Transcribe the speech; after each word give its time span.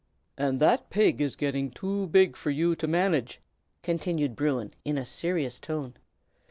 "And 0.35 0.59
that 0.59 0.89
pig 0.89 1.21
is 1.21 1.35
getting 1.35 1.69
too 1.69 2.07
big 2.07 2.35
for 2.35 2.49
you 2.49 2.75
to 2.75 2.87
manage," 2.87 3.39
continued 3.83 4.35
Bruin, 4.35 4.73
in 4.83 4.97
a 4.97 5.05
serious 5.05 5.59
tone. 5.59 5.93